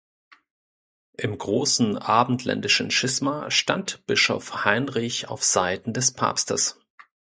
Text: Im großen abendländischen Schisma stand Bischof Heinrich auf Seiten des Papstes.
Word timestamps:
Im 1.15 1.37
großen 1.37 1.95
abendländischen 1.99 2.89
Schisma 2.89 3.51
stand 3.51 4.03
Bischof 4.07 4.65
Heinrich 4.65 5.27
auf 5.27 5.43
Seiten 5.43 5.93
des 5.93 6.11
Papstes. 6.13 6.79